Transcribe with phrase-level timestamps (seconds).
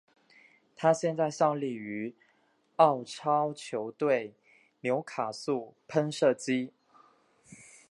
[0.75, 2.15] 他现在效力于
[2.77, 4.33] 澳超球队
[4.79, 6.73] 纽卡素喷射机。